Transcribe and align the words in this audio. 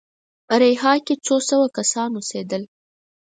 اریحا 0.53 0.93
کې 1.05 1.15
څو 1.25 1.35
سوه 1.49 1.67
کسان 1.77 2.09
اوسېدل. 2.15 2.63